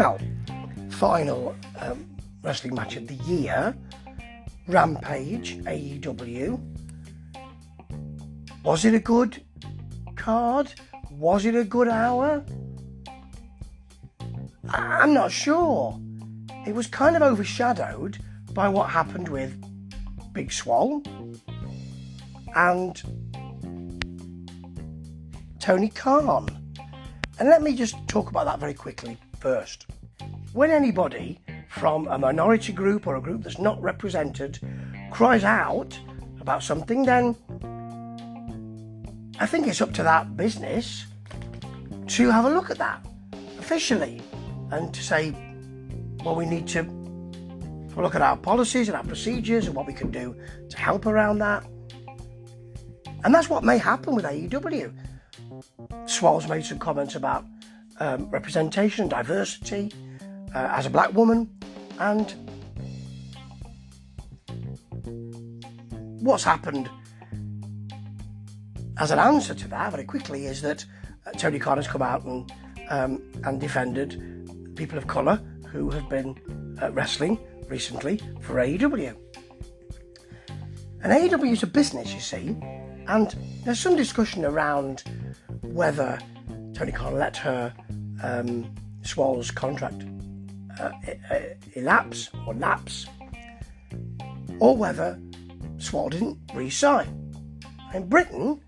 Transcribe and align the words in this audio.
Well, 0.00 0.18
final 0.88 1.54
um, 1.78 2.08
wrestling 2.42 2.74
match 2.74 2.96
of 2.96 3.06
the 3.06 3.16
year 3.16 3.76
Rampage 4.66 5.58
AEW. 5.58 6.58
Was 8.64 8.86
it 8.86 8.94
a 8.94 8.98
good 8.98 9.42
card? 10.16 10.72
Was 11.10 11.44
it 11.44 11.54
a 11.54 11.64
good 11.64 11.86
hour? 11.88 12.42
I- 14.70 15.00
I'm 15.02 15.12
not 15.12 15.30
sure. 15.30 16.00
It 16.66 16.74
was 16.74 16.86
kind 16.86 17.14
of 17.14 17.20
overshadowed 17.20 18.16
by 18.54 18.70
what 18.70 18.88
happened 18.88 19.28
with 19.28 19.52
Big 20.32 20.50
Swole 20.50 21.02
and 22.56 23.02
Tony 25.58 25.90
Khan. 25.90 26.48
And 27.38 27.50
let 27.50 27.60
me 27.60 27.76
just 27.76 27.96
talk 28.08 28.30
about 28.30 28.46
that 28.46 28.58
very 28.58 28.72
quickly 28.72 29.18
first. 29.40 29.86
When 30.52 30.70
anybody 30.70 31.38
from 31.68 32.08
a 32.08 32.18
minority 32.18 32.72
group 32.72 33.06
or 33.06 33.14
a 33.14 33.20
group 33.20 33.44
that's 33.44 33.60
not 33.60 33.80
represented 33.80 34.58
cries 35.12 35.44
out 35.44 35.96
about 36.40 36.64
something, 36.64 37.04
then 37.04 37.36
I 39.38 39.46
think 39.46 39.68
it's 39.68 39.80
up 39.80 39.92
to 39.94 40.02
that 40.02 40.36
business 40.36 41.06
to 42.08 42.30
have 42.30 42.46
a 42.46 42.50
look 42.50 42.68
at 42.70 42.78
that 42.78 43.06
officially 43.60 44.20
and 44.72 44.92
to 44.92 45.02
say, 45.02 45.32
well, 46.24 46.34
we 46.34 46.46
need 46.46 46.66
to 46.68 46.82
look 47.96 48.16
at 48.16 48.22
our 48.22 48.36
policies 48.36 48.88
and 48.88 48.96
our 48.96 49.04
procedures 49.04 49.66
and 49.66 49.76
what 49.76 49.86
we 49.86 49.92
can 49.92 50.10
do 50.10 50.34
to 50.68 50.76
help 50.76 51.06
around 51.06 51.38
that. 51.38 51.64
And 53.22 53.32
that's 53.32 53.48
what 53.48 53.62
may 53.62 53.78
happen 53.78 54.16
with 54.16 54.24
AEW. 54.24 54.92
Swole's 56.06 56.48
made 56.48 56.64
some 56.64 56.78
comments 56.78 57.14
about 57.14 57.44
um, 58.00 58.28
representation, 58.30 59.02
and 59.02 59.10
diversity, 59.10 59.92
uh, 60.54 60.68
as 60.70 60.86
a 60.86 60.90
black 60.90 61.12
woman, 61.12 61.48
and 61.98 62.34
what's 66.22 66.44
happened 66.44 66.88
as 68.98 69.10
an 69.10 69.18
answer 69.18 69.54
to 69.54 69.68
that 69.68 69.90
very 69.90 70.04
quickly 70.04 70.46
is 70.46 70.60
that 70.62 70.84
uh, 71.26 71.30
Tony 71.32 71.58
Khan 71.58 71.78
has 71.78 71.88
come 71.88 72.02
out 72.02 72.24
and 72.24 72.52
um, 72.90 73.22
and 73.44 73.60
defended 73.60 74.74
people 74.76 74.98
of 74.98 75.06
colour 75.06 75.40
who 75.70 75.90
have 75.90 76.08
been 76.08 76.36
uh, 76.82 76.90
wrestling 76.92 77.38
recently 77.68 78.20
for 78.40 78.56
AEW. 78.56 79.16
And 81.02 81.12
AEW 81.12 81.52
is 81.52 81.62
a 81.62 81.66
business, 81.66 82.12
you 82.12 82.20
see, 82.20 82.56
and 83.06 83.34
there's 83.64 83.78
some 83.78 83.96
discussion 83.96 84.44
around 84.44 85.04
whether 85.62 86.18
Tony 86.74 86.92
Khan 86.92 87.14
let 87.14 87.36
her 87.36 87.72
um, 88.22 88.74
contract 89.54 90.04
uh, 90.78 90.90
elapse 91.74 92.30
or 92.46 92.54
lapse, 92.54 93.06
or 94.58 94.76
whether 94.76 95.20
Swole 95.78 96.10
didn't 96.10 96.38
re-sign. 96.54 97.16
In 97.94 98.08
Britain, 98.08 98.60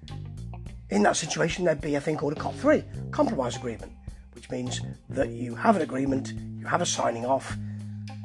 in 0.91 1.03
that 1.05 1.17
situation, 1.17 1.65
there'd 1.65 1.81
be 1.81 1.95
a 1.95 2.01
thing 2.01 2.17
called 2.17 2.33
a 2.33 2.37
COT3, 2.37 3.13
compromise 3.13 3.57
agreement, 3.57 3.93
which 4.35 4.51
means 4.51 4.81
that 5.11 5.31
you 5.31 5.55
have 5.55 5.77
an 5.77 5.83
agreement, 5.83 6.33
you 6.59 6.67
have 6.67 6.83
a 6.83 6.87
signing 6.87 7.25
off, 7.25 7.57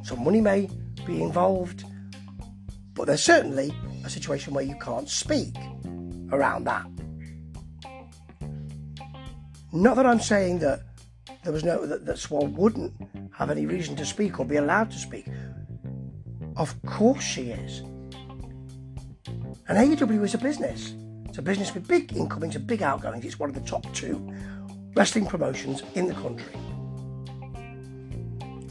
some 0.03 0.23
money 0.23 0.41
may 0.41 0.69
be 1.05 1.21
involved, 1.21 1.83
but 2.93 3.07
there's 3.07 3.23
certainly 3.23 3.73
a 4.03 4.09
situation 4.09 4.53
where 4.53 4.63
you 4.63 4.75
can't 4.79 5.09
speak 5.09 5.55
around 6.31 6.63
that. 6.63 6.85
Not 9.73 9.97
that 9.97 10.05
I'm 10.05 10.21
saying 10.21 10.59
that 10.59 10.81
there 11.43 11.53
was 11.53 11.63
no 11.63 11.85
that, 11.85 12.05
that 12.05 12.17
Swole 12.17 12.47
wouldn't 12.47 12.93
have 13.33 13.49
any 13.49 13.65
reason 13.65 13.95
to 13.95 14.05
speak 14.05 14.39
or 14.39 14.45
be 14.45 14.57
allowed 14.57 14.91
to 14.91 14.97
speak. 14.97 15.27
Of 16.55 16.75
course 16.85 17.23
she 17.23 17.51
is. 17.51 17.79
And 19.69 19.77
AEW 19.77 20.23
is 20.23 20.33
a 20.33 20.37
business. 20.37 20.95
It's 21.25 21.37
a 21.37 21.41
business 21.41 21.73
with 21.73 21.87
big 21.87 22.15
incomings 22.15 22.55
and 22.55 22.65
big 22.65 22.81
outgoings. 22.81 23.25
It's 23.25 23.37
one 23.37 23.49
of 23.49 23.55
the 23.55 23.69
top 23.69 23.91
two 23.93 24.33
wrestling 24.95 25.27
promotions 25.27 25.83
in 25.93 26.07
the 26.07 26.13
country. 26.15 26.53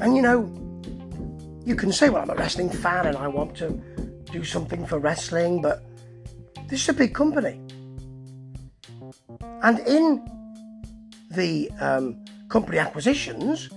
And 0.00 0.16
you 0.16 0.22
know, 0.22 0.52
you 1.64 1.74
can 1.74 1.92
say, 1.92 2.08
well, 2.10 2.22
I'm 2.22 2.30
a 2.30 2.34
wrestling 2.34 2.70
fan 2.70 3.06
and 3.06 3.16
I 3.16 3.28
want 3.28 3.56
to 3.58 3.70
do 4.32 4.44
something 4.44 4.86
for 4.86 4.98
wrestling, 4.98 5.62
but 5.62 5.84
this 6.68 6.82
is 6.82 6.88
a 6.88 6.92
big 6.92 7.14
company. 7.14 7.60
And 9.62 9.78
in 9.80 10.28
the 11.30 11.70
um, 11.80 12.24
company 12.56 12.78
acquisitions 12.78 13.68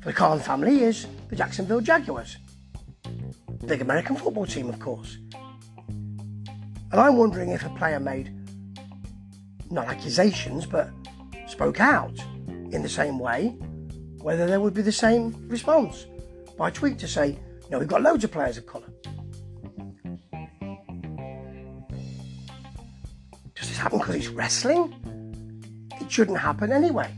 for 0.00 0.06
the 0.06 0.12
Khan 0.12 0.40
family 0.40 0.82
is 0.82 1.06
the 1.28 1.36
Jacksonville 1.36 1.80
Jaguars. 1.80 2.38
Big 3.66 3.80
American 3.80 4.16
football 4.16 4.46
team, 4.46 4.68
of 4.68 4.80
course. 4.80 5.18
And 6.90 7.00
I'm 7.00 7.16
wondering 7.16 7.50
if 7.50 7.64
a 7.64 7.68
player 7.68 8.00
made 8.00 8.34
not 9.70 9.86
accusations, 9.86 10.66
but 10.66 10.90
spoke 11.46 11.78
out 11.78 12.18
in 12.72 12.82
the 12.82 12.88
same 12.88 13.20
way, 13.20 13.50
whether 14.20 14.48
there 14.48 14.60
would 14.60 14.74
be 14.74 14.82
the 14.82 14.90
same 14.90 15.48
response 15.48 16.06
by 16.58 16.68
tweet 16.68 16.98
to 16.98 17.06
say, 17.06 17.38
no, 17.70 17.78
we've 17.78 17.86
got 17.86 18.02
loads 18.02 18.24
of 18.24 18.32
players 18.32 18.58
of 18.58 18.66
colour. 18.66 18.90
Does 23.54 23.68
this 23.68 23.78
happen 23.78 24.00
because 24.00 24.16
it's 24.16 24.26
wrestling? 24.26 25.86
It 26.00 26.10
shouldn't 26.10 26.38
happen 26.38 26.72
anyway. 26.72 27.16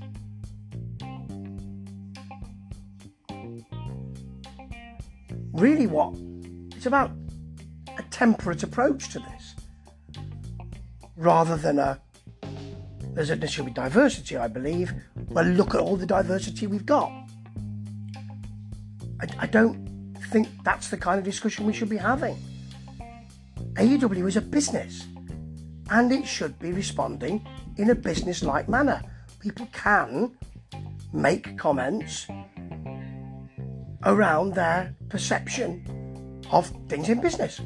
Really, 5.65 5.87
what? 5.87 6.15
It's 6.77 6.85
about 6.85 7.11
a 7.97 8.03
temperate 8.11 8.63
approach 8.63 9.09
to 9.15 9.19
this 9.19 9.55
rather 11.17 11.57
than 11.57 11.79
a 11.79 11.99
there's 13.15 13.31
an 13.31 13.43
issue 13.43 13.65
with 13.65 13.73
diversity, 13.73 14.37
I 14.37 14.47
believe. 14.47 14.93
Well, 15.31 15.47
look 15.47 15.75
at 15.75 15.81
all 15.81 15.97
the 15.97 16.05
diversity 16.05 16.67
we've 16.67 16.85
got. 16.85 17.11
I, 19.23 19.27
I, 19.39 19.47
don't 19.47 20.15
think 20.31 20.49
that's 20.65 20.91
the 20.91 20.99
kind 20.99 21.19
of 21.19 21.25
discussion 21.25 21.65
we 21.65 21.73
should 21.73 21.89
be 21.89 21.97
having. 21.97 22.37
AEW 23.77 24.29
is 24.29 24.37
a 24.37 24.43
business 24.43 25.07
and 25.89 26.13
it 26.13 26.27
should 26.27 26.59
be 26.59 26.73
responding 26.73 27.43
in 27.79 27.89
a 27.89 27.95
business 27.95 28.43
like 28.43 28.69
manner. 28.69 29.01
People 29.41 29.67
can 29.73 30.37
make 31.15 31.57
comments 31.57 32.27
around 34.05 34.55
their 34.55 34.95
perception 35.09 36.43
of 36.51 36.67
things 36.89 37.09
in 37.09 37.21
business. 37.21 37.61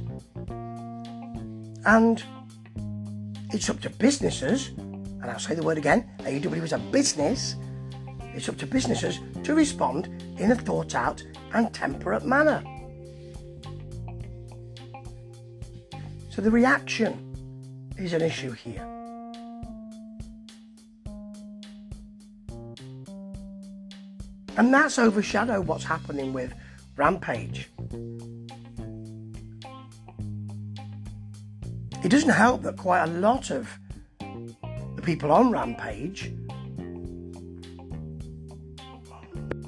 And 1.84 2.22
it's 3.52 3.70
up 3.70 3.80
to 3.80 3.90
businesses, 3.90 4.68
and 4.68 5.24
I'll 5.24 5.38
say 5.38 5.54
the 5.54 5.62
word 5.62 5.78
again 5.78 6.10
AEW 6.20 6.62
is 6.62 6.72
a 6.72 6.78
business, 6.78 7.56
it's 8.34 8.48
up 8.48 8.56
to 8.58 8.66
businesses 8.66 9.20
to 9.42 9.54
respond 9.54 10.06
in 10.38 10.52
a 10.52 10.54
thought 10.54 10.94
out 10.94 11.22
and 11.54 11.72
temperate 11.72 12.24
manner. 12.24 12.62
So 16.30 16.42
the 16.42 16.50
reaction 16.50 17.24
is 17.96 18.12
an 18.12 18.22
issue 18.22 18.52
here. 18.52 18.97
And 24.58 24.74
that's 24.74 24.98
overshadowed 24.98 25.68
what's 25.68 25.84
happening 25.84 26.32
with 26.32 26.52
Rampage. 26.96 27.70
It 32.02 32.08
doesn't 32.08 32.30
help 32.30 32.62
that 32.62 32.76
quite 32.76 33.04
a 33.04 33.06
lot 33.06 33.52
of 33.52 33.78
the 34.18 35.02
people 35.02 35.30
on 35.30 35.52
Rampage 35.52 36.32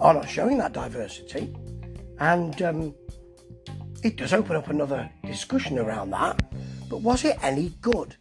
are 0.00 0.12
not 0.12 0.28
showing 0.28 0.58
that 0.58 0.72
diversity. 0.72 1.54
And 2.18 2.60
um, 2.60 2.94
it 4.02 4.16
does 4.16 4.32
open 4.32 4.56
up 4.56 4.70
another 4.70 5.08
discussion 5.24 5.78
around 5.78 6.10
that. 6.10 6.42
But 6.88 7.02
was 7.02 7.24
it 7.24 7.38
any 7.42 7.68
good? 7.80 8.16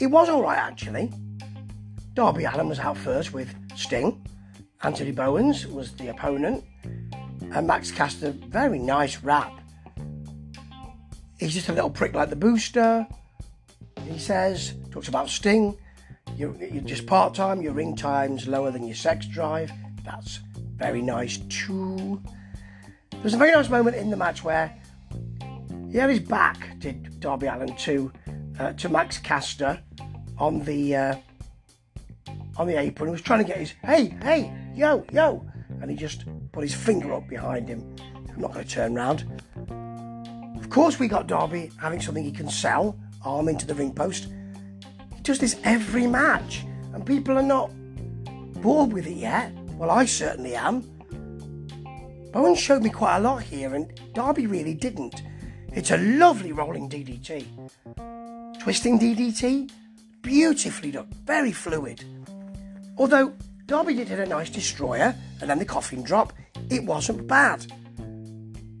It 0.00 0.06
was 0.06 0.30
alright 0.30 0.58
actually. 0.58 1.12
Darby 2.14 2.44
Allin 2.44 2.70
was 2.70 2.78
out 2.78 2.96
first 2.96 3.34
with 3.34 3.54
Sting. 3.76 4.24
Anthony 4.84 5.12
Bowens 5.12 5.66
was 5.66 5.92
the 5.92 6.08
opponent. 6.08 6.64
And 7.52 7.66
Max 7.66 7.90
Caster, 7.90 8.30
very 8.30 8.78
nice 8.78 9.22
rap 9.22 9.60
he's 11.44 11.54
just 11.54 11.68
a 11.68 11.72
little 11.72 11.90
prick 11.90 12.14
like 12.14 12.30
the 12.30 12.36
booster. 12.36 13.06
He 14.08 14.18
says, 14.18 14.74
talks 14.90 15.08
about 15.08 15.28
Sting. 15.28 15.76
You're, 16.36 16.54
you're 16.56 16.82
just 16.82 17.06
part 17.06 17.34
time, 17.34 17.62
your 17.62 17.72
ring 17.72 17.94
time's 17.94 18.48
lower 18.48 18.70
than 18.70 18.84
your 18.84 18.96
sex 18.96 19.26
drive. 19.26 19.70
That's 20.04 20.40
very 20.76 21.02
nice 21.02 21.38
too. 21.48 22.20
There's 23.20 23.34
a 23.34 23.38
very 23.38 23.52
nice 23.52 23.68
moment 23.68 23.96
in 23.96 24.10
the 24.10 24.16
match 24.16 24.42
where 24.42 24.74
he 25.90 25.98
had 25.98 26.10
his 26.10 26.20
back, 26.20 26.78
did 26.78 27.20
Darby 27.20 27.46
Allin, 27.46 27.74
to, 27.76 28.12
uh, 28.58 28.72
to 28.72 28.88
Max 28.88 29.18
Caster 29.18 29.80
on 30.38 30.60
the 30.64 30.96
uh, 30.96 31.16
on 32.56 32.66
the 32.66 32.78
apron. 32.78 33.08
He 33.08 33.12
was 33.12 33.22
trying 33.22 33.40
to 33.40 33.44
get 33.44 33.58
his, 33.58 33.72
hey, 33.84 34.16
hey, 34.22 34.52
yo, 34.74 35.04
yo. 35.12 35.46
And 35.80 35.90
he 35.90 35.96
just 35.96 36.24
put 36.52 36.62
his 36.62 36.74
finger 36.74 37.12
up 37.14 37.28
behind 37.28 37.68
him. 37.68 37.96
I'm 38.28 38.40
not 38.40 38.52
going 38.52 38.64
to 38.64 38.70
turn 38.70 38.94
round. 38.94 39.24
Of 40.58 40.70
course, 40.70 40.98
we 40.98 41.08
got 41.08 41.26
Darby 41.26 41.70
having 41.80 42.00
something 42.00 42.24
he 42.24 42.32
can 42.32 42.48
sell, 42.48 42.98
arm 43.24 43.48
into 43.48 43.66
the 43.66 43.74
ring 43.74 43.92
post. 43.94 44.28
He 45.14 45.22
does 45.22 45.38
this 45.38 45.56
every 45.64 46.06
match, 46.06 46.64
and 46.92 47.04
people 47.06 47.38
are 47.38 47.42
not 47.42 47.70
bored 48.60 48.92
with 48.92 49.06
it 49.06 49.16
yet. 49.16 49.52
Well, 49.76 49.90
I 49.90 50.04
certainly 50.04 50.54
am. 50.54 50.82
Bowen 52.32 52.54
showed 52.56 52.82
me 52.82 52.90
quite 52.90 53.18
a 53.18 53.20
lot 53.20 53.42
here, 53.42 53.74
and 53.74 53.92
Darby 54.12 54.46
really 54.46 54.74
didn't. 54.74 55.22
It's 55.72 55.90
a 55.90 55.98
lovely 55.98 56.52
rolling 56.52 56.88
DDT. 56.88 57.46
Twisting 58.60 58.98
DDT, 58.98 59.70
beautifully 60.22 60.90
done, 60.90 61.08
very 61.24 61.52
fluid. 61.52 62.04
Although 62.96 63.34
Darby 63.66 63.94
did 63.94 64.10
a 64.10 64.26
nice 64.26 64.50
destroyer 64.50 65.14
and 65.40 65.48
then 65.48 65.58
the 65.58 65.64
coffin 65.64 66.02
drop, 66.02 66.32
it 66.70 66.84
wasn't 66.84 67.26
bad. 67.26 67.66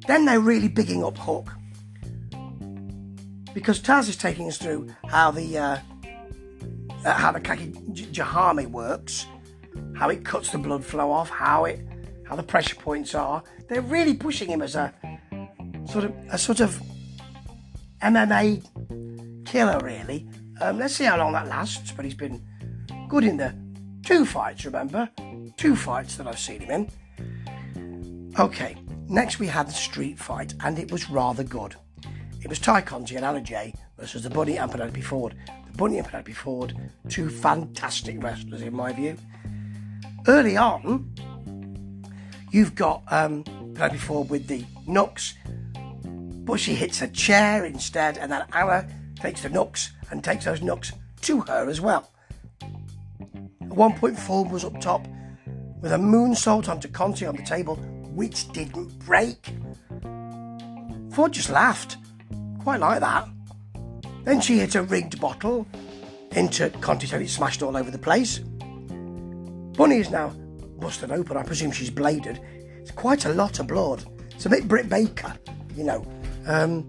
Then 0.06 0.26
they're 0.26 0.40
really 0.40 0.68
bigging 0.68 1.02
up 1.02 1.16
Hook. 1.16 1.50
Because 3.54 3.80
Taz 3.80 4.08
is 4.08 4.16
taking 4.16 4.48
us 4.48 4.58
through 4.58 4.88
how 5.08 5.30
the 5.30 5.56
uh, 5.56 5.78
uh, 7.04 7.12
how 7.12 7.30
the 7.30 7.40
Kaki 7.40 7.68
Jahami 7.92 8.66
works, 8.66 9.26
how 9.96 10.08
it 10.08 10.24
cuts 10.24 10.50
the 10.50 10.58
blood 10.58 10.84
flow 10.84 11.10
off, 11.10 11.30
how 11.30 11.64
it 11.64 11.80
how 12.26 12.34
the 12.34 12.42
pressure 12.42 12.74
points 12.74 13.14
are. 13.14 13.42
They're 13.68 13.80
really 13.80 14.14
pushing 14.14 14.48
him 14.48 14.60
as 14.60 14.74
a 14.74 14.92
sort 15.86 16.04
of 16.04 16.14
a 16.30 16.36
sort 16.36 16.60
of 16.60 16.82
MMA 18.02 19.46
killer, 19.46 19.78
really. 19.78 20.28
Um, 20.60 20.78
let's 20.78 20.94
see 20.94 21.04
how 21.04 21.16
long 21.16 21.32
that 21.32 21.46
lasts. 21.46 21.92
But 21.92 22.04
he's 22.04 22.14
been 22.14 22.44
good 23.08 23.24
in 23.24 23.36
the 23.36 23.54
two 24.04 24.24
fights. 24.24 24.64
Remember, 24.64 25.08
two 25.56 25.74
fights 25.74 26.16
that 26.16 26.26
I've 26.26 26.38
seen 26.38 26.60
him 26.60 26.70
in. 26.70 28.34
Okay, 28.38 28.76
next 29.08 29.38
we 29.38 29.46
had 29.46 29.68
the 29.68 29.72
street 29.72 30.18
fight, 30.18 30.54
and 30.60 30.78
it 30.78 30.90
was 30.90 31.10
rather 31.10 31.44
good. 31.44 31.74
It 32.42 32.48
was 32.48 32.58
Tay 32.58 32.82
Conti 32.82 33.16
and 33.16 33.24
Anna 33.24 33.40
Jay 33.40 33.74
versus 33.98 34.22
the 34.22 34.30
Bunny 34.30 34.58
and 34.58 34.70
Penelope 34.70 35.00
Ford. 35.00 35.34
The 35.70 35.78
Bunny 35.78 35.98
and 35.98 36.06
Penelope 36.06 36.32
Ford, 36.32 36.76
two 37.08 37.30
fantastic 37.30 38.22
wrestlers 38.22 38.62
in 38.62 38.74
my 38.74 38.92
view. 38.92 39.16
Early 40.26 40.56
on, 40.56 41.14
you've 42.50 42.74
got 42.74 43.02
um, 43.10 43.44
Penelope 43.44 43.98
Ford 43.98 44.28
with 44.28 44.46
the 44.46 44.64
nooks, 44.86 45.34
but 46.44 46.60
she 46.60 46.74
hits 46.74 47.00
a 47.00 47.08
chair 47.08 47.64
instead, 47.64 48.18
and 48.18 48.30
then 48.30 48.44
Anna 48.52 48.86
takes 49.16 49.42
the 49.42 49.48
nooks 49.48 49.92
and 50.10 50.22
takes 50.22 50.44
those 50.44 50.60
nooks 50.60 50.92
to 51.22 51.40
her 51.42 51.68
as 51.70 51.80
well. 51.80 52.10
At 53.74 53.78
one 53.78 53.94
point, 53.94 54.16
Ford 54.16 54.52
was 54.52 54.64
up 54.64 54.80
top 54.80 55.04
with 55.80 55.92
a 55.92 55.96
moonsault 55.96 56.68
onto 56.68 56.86
Conti 56.86 57.26
on 57.26 57.34
the 57.34 57.42
table, 57.42 57.74
which 58.14 58.46
didn't 58.52 58.96
break. 59.00 59.52
Ford 61.10 61.32
just 61.32 61.50
laughed. 61.50 61.96
Quite 62.60 62.78
like 62.78 63.00
that. 63.00 63.26
Then 64.22 64.40
she 64.40 64.60
hit 64.60 64.76
a 64.76 64.82
rigged 64.82 65.20
bottle 65.20 65.66
into 66.36 66.70
Conti 66.80 67.08
till 67.08 67.20
it 67.20 67.28
smashed 67.28 67.64
all 67.64 67.76
over 67.76 67.90
the 67.90 67.98
place. 67.98 68.38
Bunny 68.38 69.96
is 69.96 70.08
now 70.08 70.28
busted 70.78 71.10
open. 71.10 71.36
I 71.36 71.42
presume 71.42 71.72
she's 71.72 71.90
bladed. 71.90 72.40
It's 72.78 72.92
quite 72.92 73.24
a 73.24 73.32
lot 73.32 73.58
of 73.58 73.66
blood. 73.66 74.04
It's 74.36 74.46
a 74.46 74.50
bit 74.50 74.68
Britt 74.68 74.88
Baker, 74.88 75.34
you 75.74 75.82
know. 75.82 76.06
Um, 76.46 76.86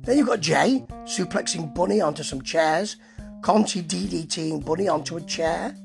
then 0.00 0.16
you've 0.16 0.28
got 0.28 0.40
Jay 0.40 0.86
suplexing 1.04 1.74
Bunny 1.74 2.00
onto 2.00 2.22
some 2.22 2.40
chairs, 2.40 2.96
Conti 3.42 3.82
DDTing 3.82 4.64
Bunny 4.64 4.88
onto 4.88 5.18
a 5.18 5.20
chair, 5.20 5.76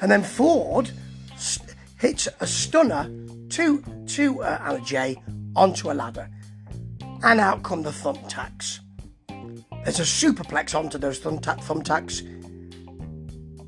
and 0.00 0.10
then 0.10 0.22
Ford 0.22 0.90
hits 1.98 2.28
a 2.40 2.46
stunner 2.46 3.10
to 3.50 3.82
to 4.06 4.42
uh, 4.42 4.58
Anna 4.64 4.80
Jay 4.80 5.22
onto 5.56 5.90
a 5.90 5.94
ladder, 5.94 6.28
and 7.22 7.40
out 7.40 7.62
come 7.62 7.82
the 7.82 7.90
thumbtacks. 7.90 8.80
There's 9.84 10.00
a 10.00 10.02
superplex 10.02 10.74
onto 10.78 10.98
those 10.98 11.18
thumbtack 11.18 11.60
thumbtacks, 11.60 12.22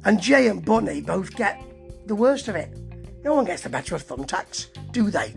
and 0.04 0.20
Jay 0.20 0.48
and 0.48 0.64
Bunny 0.64 1.00
both 1.00 1.34
get 1.36 1.62
the 2.06 2.14
worst 2.14 2.48
of 2.48 2.56
it. 2.56 2.76
No 3.22 3.34
one 3.34 3.44
gets 3.44 3.62
the 3.62 3.68
better 3.68 3.94
of 3.94 4.06
thumbtacks, 4.06 4.66
do 4.92 5.10
they? 5.10 5.34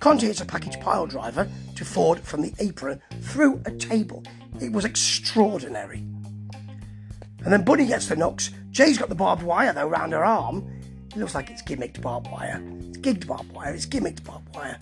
Conti 0.00 0.26
hits 0.26 0.40
a 0.40 0.46
package 0.46 0.80
pile 0.80 1.06
driver 1.06 1.48
to 1.74 1.84
Ford 1.84 2.20
from 2.20 2.42
the 2.42 2.52
apron 2.58 3.00
through 3.20 3.60
a 3.66 3.70
table. 3.72 4.22
It 4.60 4.72
was 4.72 4.84
extraordinary. 4.84 5.98
And 7.44 7.52
then 7.52 7.64
Bunny 7.64 7.86
gets 7.86 8.06
the 8.08 8.16
knocks. 8.16 8.50
Jay's 8.78 8.96
got 8.96 9.08
the 9.08 9.14
barbed 9.16 9.42
wire 9.42 9.72
though 9.72 9.88
round 9.88 10.12
her 10.12 10.24
arm. 10.24 10.64
It 11.10 11.16
looks 11.16 11.34
like 11.34 11.50
it's 11.50 11.62
gimmicked 11.62 12.00
barbed 12.00 12.30
wire. 12.30 12.62
It's 12.86 12.98
gigged 12.98 13.26
barbed 13.26 13.50
wire. 13.50 13.74
It's 13.74 13.86
gimmicked 13.86 14.22
barbed 14.22 14.54
wire. 14.54 14.78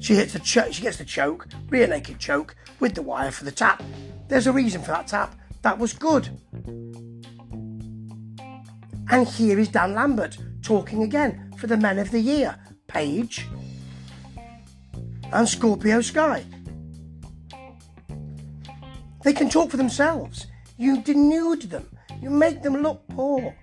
She 0.00 0.16
hits 0.16 0.34
the 0.34 0.44
she 0.44 0.82
gets 0.82 0.98
the 0.98 1.06
choke, 1.06 1.46
rear 1.70 1.86
naked 1.86 2.18
choke 2.18 2.54
with 2.78 2.94
the 2.94 3.00
wire 3.00 3.30
for 3.30 3.44
the 3.44 3.50
tap. 3.50 3.82
There's 4.28 4.46
a 4.46 4.52
reason 4.52 4.82
for 4.82 4.90
that 4.90 5.06
tap. 5.06 5.34
That 5.62 5.78
was 5.78 5.94
good. 5.94 6.28
And 9.10 9.26
here 9.26 9.58
is 9.58 9.68
Dan 9.68 9.94
Lambert 9.94 10.36
talking 10.60 11.02
again 11.02 11.54
for 11.56 11.68
the 11.68 11.78
Men 11.78 11.98
of 11.98 12.10
the 12.10 12.20
Year, 12.20 12.58
Page 12.86 13.48
and 15.32 15.48
Scorpio 15.48 16.02
Sky. 16.02 16.44
They 19.24 19.32
can 19.32 19.48
talk 19.48 19.70
for 19.70 19.78
themselves. 19.78 20.48
You 20.76 21.00
denude 21.00 21.70
them. 21.70 21.88
You 22.20 22.30
make 22.30 22.62
them 22.62 22.82
look 22.82 23.06
poor. 23.08 23.54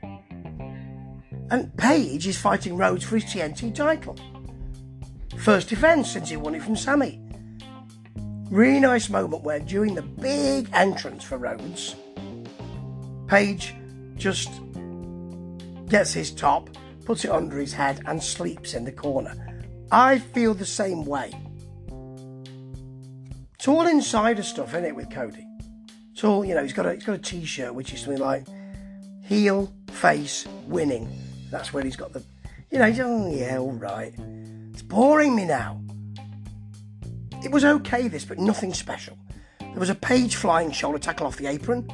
And 1.52 1.75
Page 1.78 2.28
is 2.28 2.38
fighting 2.38 2.78
Rhodes 2.78 3.04
for 3.04 3.18
his 3.18 3.25
TNT 3.25 3.74
title. 3.74 4.16
First 5.38 5.69
defence 5.69 6.12
since 6.12 6.30
he 6.30 6.38
won 6.38 6.56
it 6.56 6.63
from 6.63 6.75
Sammy. 6.75 7.22
Really 8.50 8.80
nice 8.80 9.10
moment 9.10 9.44
where 9.44 9.60
during 9.60 9.96
the 9.96 10.02
big 10.02 10.69
entrance 10.74 11.24
for 11.24 11.38
Rhodes, 11.38 11.96
Page 13.28 13.75
just 14.16 14.50
gets 15.90 16.13
his 16.13 16.31
top, 16.31 16.69
puts 17.06 17.25
it 17.25 17.31
under 17.31 17.60
his 17.60 17.74
head, 17.74 18.01
and 18.06 18.22
sleeps 18.22 18.74
in 18.74 18.86
the 18.86 18.92
corner. 18.92 19.36
I 19.92 20.19
feel 20.19 20.54
the 20.54 20.66
same 20.66 21.06
way. 21.06 21.31
It's 23.56 23.68
all 23.68 23.88
insider 23.88 24.44
stuff, 24.44 24.69
isn't 24.69 24.86
it, 24.86 24.96
with 24.96 25.10
Cody? 25.10 25.44
All, 26.23 26.45
you 26.45 26.56
know, 26.56 26.63
he's 26.63 26.73
got 26.73 26.85
a, 26.85 26.94
he's 26.94 27.03
got 27.03 27.13
a 27.13 27.19
t-shirt 27.19 27.75
which 27.75 27.94
is 27.94 28.01
something 28.01 28.21
like 28.21 28.45
heel, 29.24 29.72
face, 29.91 30.48
winning. 30.67 31.10
That's 31.51 31.74
where 31.74 31.84
he's 31.84 31.95
got 31.95 32.13
the, 32.13 32.24
you 32.72 32.79
know, 32.79 32.86
he's 32.86 33.00
oh 33.00 33.31
yeah, 33.31 33.57
all 33.57 33.74
right. 33.74 34.13
It's 34.72 34.81
boring 34.81 35.36
me 35.36 35.45
now. 35.45 35.81
It 37.43 37.51
was 37.51 37.63
okay, 37.63 38.07
this, 38.07 38.25
but 38.25 38.39
nothing 38.39 38.74
special. 38.74 39.17
There 39.60 39.79
was 39.79 39.89
a 39.89 39.95
page 39.95 40.36
flying 40.36 40.72
shoulder 40.72 40.98
tackle 40.98 41.27
off 41.27 41.38
the 41.38 41.48
apron, 41.48 41.88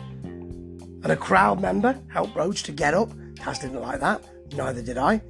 and 1.03 1.11
a 1.11 1.17
crowd 1.17 1.59
member 1.59 1.99
helped 2.13 2.35
Rhodes 2.35 2.61
to 2.63 2.71
get 2.71 2.93
up. 2.93 3.09
Taz 3.35 3.59
didn't 3.59 3.81
like 3.81 3.99
that, 3.99 4.23
neither 4.53 4.81
did 4.81 4.97
I. 4.97 5.21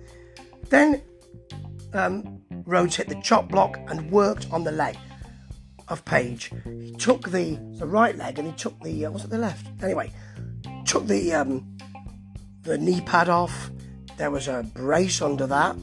Then 0.70 1.02
um, 1.94 2.42
Rhodes 2.66 2.98
hit 2.98 3.08
the 3.10 3.20
chop 3.22 3.50
block 3.50 3.80
and 3.88 4.12
worked 4.12 4.48
on 4.52 4.64
the 4.64 4.72
leg 4.72 4.98
of 5.92 6.06
Page. 6.06 6.52
He 6.64 6.94
took 6.94 7.30
the 7.30 7.60
the 7.74 7.86
right 7.86 8.18
leg 8.18 8.40
and 8.40 8.48
he 8.48 8.54
took 8.54 8.80
the 8.82 9.06
uh, 9.06 9.12
was 9.12 9.26
it 9.26 9.30
the 9.30 9.38
left? 9.38 9.68
Anyway, 9.84 10.12
took 10.86 11.06
the 11.06 11.34
um, 11.34 11.78
the 12.64 12.78
knee 12.78 13.02
pad 13.02 13.30
off. 13.30 13.70
There 14.18 14.32
was 14.32 14.48
a 14.48 14.64
brace 14.74 15.22
under 15.22 15.46
that. 15.48 15.76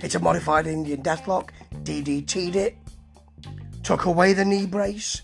It's 0.00 0.14
a 0.14 0.20
modified 0.20 0.66
Indian 0.66 1.02
deathlock. 1.02 1.50
DDT'd 1.82 2.54
it. 2.54 2.76
Took 3.82 4.04
away 4.04 4.34
the 4.34 4.44
knee 4.44 4.66
brace. 4.66 5.22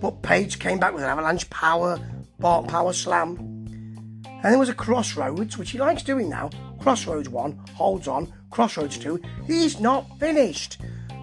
But 0.00 0.22
Page 0.22 0.58
came 0.58 0.78
back 0.78 0.94
with 0.94 1.02
an 1.02 1.10
avalanche 1.10 1.50
power, 1.50 1.98
power 2.40 2.92
slam. 2.92 3.36
And 4.24 4.44
there 4.44 4.58
was 4.58 4.68
a 4.68 4.74
crossroads, 4.74 5.58
which 5.58 5.70
he 5.70 5.78
likes 5.78 6.02
doing 6.02 6.30
now. 6.30 6.50
Crossroads 6.80 7.28
1 7.28 7.52
holds 7.74 8.08
on. 8.08 8.32
Crossroads 8.50 8.96
2, 8.98 9.20
he's 9.46 9.80
not 9.80 10.18
finished. 10.18 10.78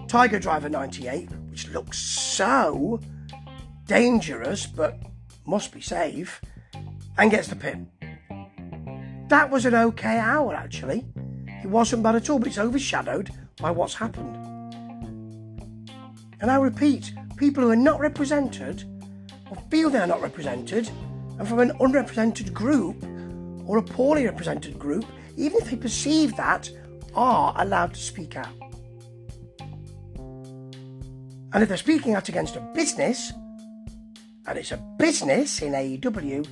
Tiger 0.08 0.38
Driver 0.38 0.68
98 0.68 1.28
which 1.58 1.74
looks 1.74 1.98
so 1.98 3.00
dangerous 3.86 4.64
but 4.64 5.00
must 5.44 5.72
be 5.72 5.80
safe, 5.80 6.40
and 7.16 7.32
gets 7.32 7.48
the 7.48 7.56
pin. 7.56 7.88
That 9.28 9.50
was 9.50 9.66
an 9.66 9.74
okay 9.74 10.18
hour 10.18 10.54
actually. 10.54 11.04
It 11.64 11.66
wasn't 11.66 12.04
bad 12.04 12.14
at 12.14 12.30
all, 12.30 12.38
but 12.38 12.46
it's 12.46 12.58
overshadowed 12.58 13.30
by 13.60 13.72
what's 13.72 13.94
happened. 13.94 14.36
And 16.40 16.48
I 16.48 16.56
repeat, 16.58 17.12
people 17.36 17.64
who 17.64 17.70
are 17.70 17.76
not 17.76 17.98
represented 17.98 18.84
or 19.50 19.56
feel 19.68 19.90
they 19.90 19.98
are 19.98 20.06
not 20.06 20.22
represented, 20.22 20.88
and 21.40 21.48
from 21.48 21.58
an 21.58 21.72
unrepresented 21.80 22.54
group 22.54 23.02
or 23.66 23.78
a 23.78 23.82
poorly 23.82 24.26
represented 24.26 24.78
group, 24.78 25.06
even 25.36 25.58
if 25.58 25.70
they 25.70 25.76
perceive 25.76 26.36
that, 26.36 26.70
are 27.16 27.52
allowed 27.56 27.94
to 27.94 28.00
speak 28.00 28.36
out. 28.36 28.67
And 31.52 31.62
if 31.62 31.68
they're 31.68 31.78
speaking 31.78 32.14
out 32.14 32.28
against 32.28 32.56
a 32.56 32.60
business, 32.74 33.32
and 34.46 34.58
it's 34.58 34.72
a 34.72 34.76
business 34.98 35.62
in 35.62 35.72
AEW, 35.72 36.46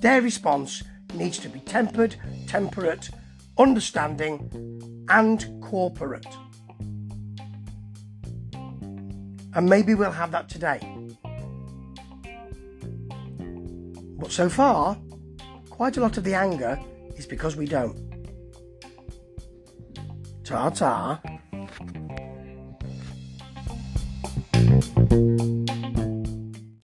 their 0.00 0.20
response 0.20 0.82
needs 1.14 1.38
to 1.38 1.48
be 1.48 1.60
tempered, 1.60 2.16
temperate, 2.46 3.10
understanding, 3.58 5.06
and 5.08 5.62
corporate. 5.62 6.26
And 9.54 9.68
maybe 9.68 9.94
we'll 9.94 10.10
have 10.10 10.30
that 10.32 10.48
today. 10.48 10.80
But 14.18 14.32
so 14.32 14.48
far, 14.48 14.96
quite 15.68 15.96
a 15.96 16.00
lot 16.00 16.16
of 16.16 16.24
the 16.24 16.34
anger 16.34 16.80
is 17.16 17.26
because 17.26 17.56
we 17.56 17.66
don't. 17.66 17.98
Ta 20.44 20.70
ta. 20.70 21.20